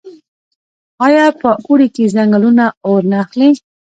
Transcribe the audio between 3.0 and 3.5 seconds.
نه اخلي؟